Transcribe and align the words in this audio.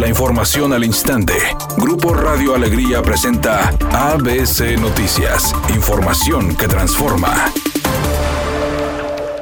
La 0.00 0.08
información 0.08 0.72
al 0.72 0.82
instante. 0.82 1.34
Grupo 1.76 2.14
Radio 2.14 2.54
Alegría 2.54 3.02
presenta 3.02 3.68
ABC 3.92 4.80
Noticias. 4.80 5.54
Información 5.74 6.56
que 6.56 6.66
transforma. 6.68 7.52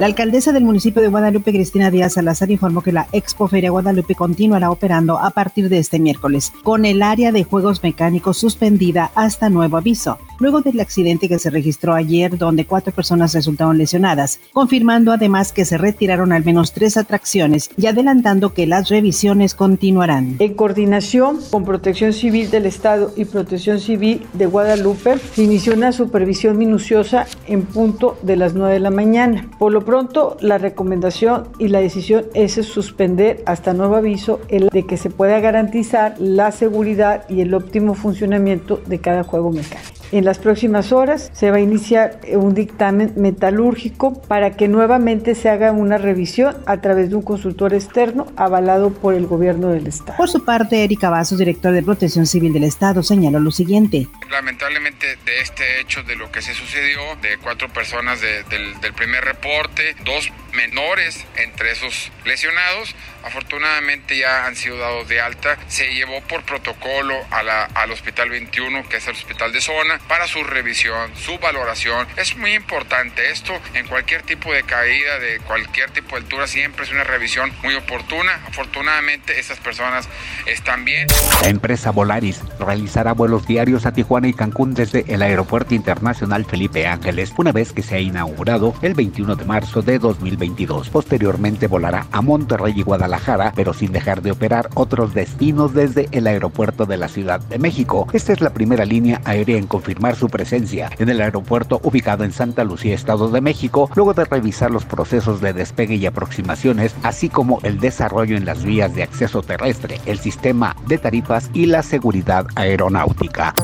La 0.00 0.06
alcaldesa 0.06 0.50
del 0.50 0.64
municipio 0.64 1.00
de 1.00 1.06
Guadalupe, 1.06 1.52
Cristina 1.52 1.92
Díaz 1.92 2.14
Salazar, 2.14 2.50
informó 2.50 2.82
que 2.82 2.90
la 2.90 3.06
Expo 3.12 3.46
Feria 3.46 3.70
Guadalupe 3.70 4.16
continuará 4.16 4.72
operando 4.72 5.18
a 5.18 5.30
partir 5.30 5.68
de 5.68 5.78
este 5.78 6.00
miércoles, 6.00 6.52
con 6.64 6.84
el 6.84 7.02
área 7.02 7.30
de 7.30 7.44
juegos 7.44 7.84
mecánicos 7.84 8.38
suspendida 8.38 9.12
hasta 9.14 9.50
nuevo 9.50 9.76
aviso, 9.76 10.18
luego 10.38 10.60
del 10.60 10.80
accidente 10.80 11.28
que 11.28 11.38
se 11.38 11.50
registró 11.50 11.94
ayer 11.94 12.38
donde 12.38 12.66
cuatro 12.66 12.92
personas 12.92 13.34
resultaron 13.34 13.78
lesionadas, 13.78 14.40
confirmando 14.52 15.12
además 15.12 15.52
que 15.52 15.64
se 15.64 15.78
retiraron 15.78 16.32
al 16.32 16.44
menos 16.44 16.72
tres 16.72 16.96
atracciones 16.96 17.70
y 17.76 17.86
adelantando 17.86 18.54
que 18.54 18.66
las 18.66 18.88
revisiones 18.88 19.54
continuarán. 19.54 20.36
En 20.38 20.54
coordinación 20.54 21.38
con 21.50 21.64
Protección 21.64 22.12
Civil 22.12 22.50
del 22.50 22.66
Estado 22.66 23.12
y 23.16 23.24
Protección 23.24 23.80
Civil 23.80 24.26
de 24.32 24.46
Guadalupe, 24.46 25.18
se 25.18 25.42
inició 25.42 25.74
una 25.74 25.92
supervisión 25.92 26.58
minuciosa 26.58 27.26
en 27.46 27.62
punto 27.62 28.18
de 28.22 28.36
las 28.36 28.54
9 28.54 28.74
de 28.74 28.80
la 28.80 28.90
mañana. 28.90 29.48
Por 29.58 29.72
lo 29.72 29.84
pronto, 29.84 30.36
la 30.40 30.58
recomendación 30.58 31.48
y 31.58 31.68
la 31.68 31.80
decisión 31.80 32.26
es 32.34 32.54
suspender 32.54 33.42
hasta 33.46 33.74
nuevo 33.74 33.96
aviso 33.96 34.40
el 34.48 34.68
de 34.68 34.86
que 34.86 34.96
se 34.96 35.10
pueda 35.10 35.40
garantizar 35.40 36.14
la 36.18 36.52
seguridad 36.52 37.28
y 37.28 37.40
el 37.40 37.54
óptimo 37.54 37.94
funcionamiento 37.94 38.80
de 38.86 38.98
cada 39.00 39.24
juego 39.24 39.50
mecánico. 39.50 39.97
En 40.10 40.24
las 40.24 40.38
próximas 40.38 40.92
horas 40.92 41.30
se 41.34 41.50
va 41.50 41.58
a 41.58 41.60
iniciar 41.60 42.18
un 42.32 42.54
dictamen 42.54 43.12
metalúrgico 43.16 44.22
para 44.22 44.56
que 44.56 44.66
nuevamente 44.66 45.34
se 45.34 45.50
haga 45.50 45.70
una 45.72 45.98
revisión 45.98 46.56
a 46.66 46.80
través 46.80 47.10
de 47.10 47.16
un 47.16 47.22
consultor 47.22 47.74
externo 47.74 48.26
avalado 48.36 48.90
por 48.90 49.12
el 49.12 49.26
gobierno 49.26 49.68
del 49.68 49.86
Estado. 49.86 50.16
Por 50.16 50.30
su 50.30 50.46
parte, 50.46 50.82
Erika 50.82 51.10
Vasos, 51.10 51.38
director 51.38 51.72
de 51.72 51.82
Protección 51.82 52.26
Civil 52.26 52.54
del 52.54 52.64
Estado, 52.64 53.02
señaló 53.02 53.38
lo 53.38 53.50
siguiente. 53.50 54.06
Lamentablemente 54.30 55.06
de 55.26 55.40
este 55.42 55.80
hecho, 55.80 56.02
de 56.02 56.16
lo 56.16 56.32
que 56.32 56.40
se 56.40 56.54
sucedió, 56.54 57.00
de 57.20 57.36
cuatro 57.42 57.68
personas 57.68 58.18
del, 58.22 58.80
del 58.80 58.94
primer 58.94 59.22
reporte, 59.24 59.94
dos 60.06 60.32
menores 60.52 61.24
entre 61.36 61.72
esos 61.72 62.10
lesionados, 62.24 62.94
afortunadamente 63.24 64.18
ya 64.18 64.46
han 64.46 64.56
sido 64.56 64.78
dados 64.78 65.08
de 65.08 65.20
alta. 65.20 65.58
Se 65.68 65.94
llevó 65.94 66.20
por 66.22 66.42
protocolo 66.42 67.14
a 67.30 67.42
la, 67.42 67.64
al 67.64 67.90
Hospital 67.90 68.30
21, 68.30 68.88
que 68.88 68.98
es 68.98 69.06
el 69.06 69.14
hospital 69.14 69.52
de 69.52 69.60
zona, 69.60 69.98
para 70.08 70.26
su 70.26 70.42
revisión, 70.44 71.10
su 71.16 71.38
valoración. 71.38 72.06
Es 72.16 72.36
muy 72.36 72.54
importante 72.54 73.30
esto 73.30 73.52
en 73.74 73.86
cualquier 73.86 74.22
tipo 74.22 74.52
de 74.52 74.62
caída, 74.62 75.18
de 75.18 75.38
cualquier 75.40 75.90
tipo 75.90 76.16
de 76.16 76.22
altura, 76.22 76.46
siempre 76.46 76.84
es 76.84 76.92
una 76.92 77.04
revisión 77.04 77.52
muy 77.62 77.74
oportuna. 77.74 78.40
Afortunadamente 78.46 79.38
esas 79.38 79.58
personas 79.58 80.08
están 80.46 80.84
bien. 80.84 81.08
La 81.42 81.48
empresa 81.48 81.90
Volaris 81.90 82.40
realizará 82.58 83.12
vuelos 83.12 83.46
diarios 83.46 83.86
a 83.86 83.92
Tijuana 83.92 84.28
y 84.28 84.34
Cancún 84.34 84.74
desde 84.74 85.04
el 85.08 85.22
Aeropuerto 85.22 85.74
Internacional 85.74 86.44
Felipe 86.44 86.86
Ángeles, 86.86 87.32
una 87.36 87.52
vez 87.52 87.72
que 87.72 87.82
se 87.82 87.96
ha 87.96 88.00
inaugurado 88.00 88.74
el 88.82 88.94
21 88.94 89.36
de 89.36 89.44
marzo 89.44 89.82
de 89.82 89.98
2022. 90.38 90.88
Posteriormente 90.90 91.66
volará 91.66 92.06
a 92.12 92.22
Monterrey 92.22 92.74
y 92.76 92.82
Guadalajara, 92.82 93.52
pero 93.54 93.74
sin 93.74 93.92
dejar 93.92 94.22
de 94.22 94.30
operar 94.30 94.70
otros 94.74 95.14
destinos 95.14 95.74
desde 95.74 96.08
el 96.12 96.26
aeropuerto 96.26 96.86
de 96.86 96.96
la 96.96 97.08
Ciudad 97.08 97.40
de 97.40 97.58
México. 97.58 98.06
Esta 98.12 98.32
es 98.32 98.40
la 98.40 98.50
primera 98.50 98.84
línea 98.84 99.20
aérea 99.24 99.58
en 99.58 99.66
confirmar 99.66 100.16
su 100.16 100.28
presencia 100.28 100.90
en 100.98 101.08
el 101.08 101.20
aeropuerto 101.20 101.80
ubicado 101.82 102.24
en 102.24 102.32
Santa 102.32 102.64
Lucía, 102.64 102.94
Estado 102.94 103.28
de 103.30 103.40
México, 103.40 103.90
luego 103.94 104.14
de 104.14 104.24
revisar 104.24 104.70
los 104.70 104.84
procesos 104.84 105.40
de 105.40 105.52
despegue 105.52 105.96
y 105.96 106.06
aproximaciones, 106.06 106.94
así 107.02 107.28
como 107.28 107.60
el 107.62 107.80
desarrollo 107.80 108.36
en 108.36 108.44
las 108.44 108.64
vías 108.64 108.94
de 108.94 109.02
acceso 109.02 109.42
terrestre, 109.42 110.00
el 110.06 110.18
sistema 110.18 110.76
de 110.86 110.98
tarifas 110.98 111.50
y 111.52 111.66
la 111.66 111.82
seguridad 111.82 112.46
aeronáutica. 112.54 113.54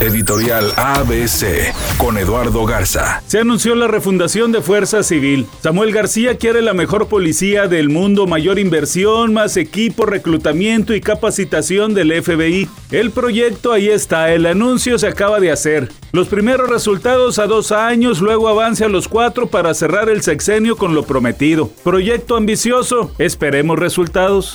Editorial 0.00 0.72
ABC 0.76 1.72
con 1.96 2.18
Eduardo 2.18 2.66
Garza. 2.66 3.22
Se 3.26 3.40
anunció 3.40 3.74
la 3.74 3.88
refundación 3.88 4.52
de 4.52 4.60
Fuerza 4.60 5.02
Civil. 5.02 5.46
Samuel 5.62 5.92
García 6.16 6.38
quiere 6.38 6.62
la 6.62 6.72
mejor 6.72 7.08
policía 7.08 7.68
del 7.68 7.90
mundo, 7.90 8.26
mayor 8.26 8.58
inversión, 8.58 9.34
más 9.34 9.58
equipo, 9.58 10.06
reclutamiento 10.06 10.94
y 10.94 11.02
capacitación 11.02 11.92
del 11.92 12.10
FBI. 12.22 12.70
El 12.90 13.10
proyecto 13.10 13.70
ahí 13.70 13.90
está, 13.90 14.32
el 14.32 14.46
anuncio 14.46 14.98
se 14.98 15.08
acaba 15.08 15.40
de 15.40 15.52
hacer. 15.52 15.90
Los 16.12 16.28
primeros 16.28 16.70
resultados 16.70 17.38
a 17.38 17.46
dos 17.46 17.70
años, 17.70 18.22
luego 18.22 18.48
avance 18.48 18.82
a 18.82 18.88
los 18.88 19.08
cuatro 19.08 19.48
para 19.48 19.74
cerrar 19.74 20.08
el 20.08 20.22
sexenio 20.22 20.78
con 20.78 20.94
lo 20.94 21.02
prometido. 21.02 21.68
Proyecto 21.84 22.36
ambicioso, 22.36 23.12
esperemos 23.18 23.78
resultados. 23.78 24.54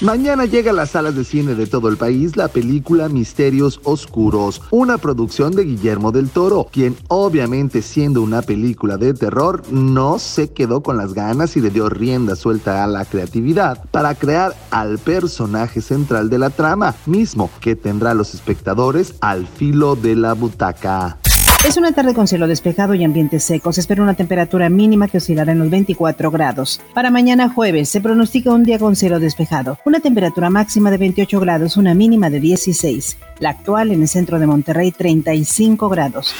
Mañana 0.00 0.44
llega 0.44 0.70
a 0.70 0.74
las 0.74 0.90
salas 0.90 1.16
de 1.16 1.24
cine 1.24 1.56
de 1.56 1.66
todo 1.66 1.88
el 1.88 1.96
país 1.96 2.36
la 2.36 2.46
película 2.46 3.08
Misterios 3.08 3.80
Oscuros, 3.82 4.62
una 4.70 4.96
producción 4.96 5.50
de 5.56 5.64
Guillermo 5.64 6.12
del 6.12 6.30
Toro, 6.30 6.68
quien 6.70 6.96
obviamente 7.08 7.82
siendo 7.82 8.22
una 8.22 8.42
película 8.42 8.96
de 8.96 9.12
terror 9.12 9.64
no 9.72 10.20
se 10.20 10.52
quedó 10.52 10.84
con 10.84 10.98
las 10.98 11.14
ganas 11.14 11.56
y 11.56 11.60
le 11.60 11.70
dio 11.70 11.88
rienda 11.88 12.36
suelta 12.36 12.84
a 12.84 12.86
la 12.86 13.06
creatividad 13.06 13.84
para 13.90 14.14
crear 14.14 14.54
al 14.70 14.98
personaje 14.98 15.80
central 15.80 16.30
de 16.30 16.38
la 16.38 16.50
trama, 16.50 16.94
mismo 17.06 17.50
que 17.58 17.74
tendrá 17.74 18.12
a 18.12 18.14
los 18.14 18.34
espectadores 18.34 19.16
al 19.20 19.48
filo 19.48 19.96
de 19.96 20.14
la 20.14 20.34
butaca. 20.34 21.18
Es 21.64 21.76
una 21.76 21.92
tarde 21.92 22.14
con 22.14 22.28
cielo 22.28 22.46
despejado 22.46 22.94
y 22.94 23.04
ambientes 23.04 23.44
secos. 23.44 23.74
Se 23.74 23.80
espera 23.80 24.02
una 24.02 24.14
temperatura 24.14 24.70
mínima 24.70 25.08
que 25.08 25.18
oscilará 25.18 25.52
en 25.52 25.58
los 25.58 25.70
24 25.70 26.30
grados. 26.30 26.80
Para 26.94 27.10
mañana 27.10 27.50
jueves 27.50 27.88
se 27.88 28.00
pronostica 28.00 28.52
un 28.52 28.62
día 28.62 28.78
con 28.78 28.96
cielo 28.96 29.18
despejado. 29.18 29.78
Una 29.84 30.00
temperatura 30.00 30.50
máxima 30.50 30.90
de 30.90 30.98
28 30.98 31.40
grados, 31.40 31.76
una 31.76 31.94
mínima 31.94 32.30
de 32.30 32.40
16. 32.40 33.18
La 33.40 33.50
actual 33.50 33.90
en 33.90 34.02
el 34.02 34.08
centro 34.08 34.38
de 34.38 34.46
Monterrey 34.46 34.92
35 34.92 35.88
grados. 35.88 36.34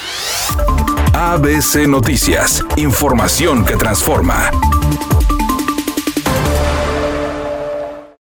ABC 1.13 1.89
Noticias. 1.89 2.65
Información 2.77 3.65
que 3.65 3.77
transforma. 3.77 4.51